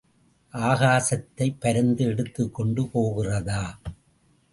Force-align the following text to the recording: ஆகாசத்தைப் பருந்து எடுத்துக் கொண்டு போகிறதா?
ஆகாசத்தைப் 0.53 1.59
பருந்து 1.59 2.05
எடுத்துக் 2.05 2.53
கொண்டு 2.53 2.87
போகிறதா? 2.87 3.79